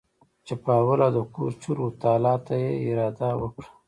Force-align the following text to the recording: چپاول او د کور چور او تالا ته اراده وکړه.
چپاول 0.45 0.99
او 1.07 1.11
د 1.17 1.19
کور 1.33 1.51
چور 1.61 1.77
او 1.83 1.89
تالا 2.01 2.35
ته 2.45 2.55
اراده 2.87 3.29
وکړه. 3.41 3.67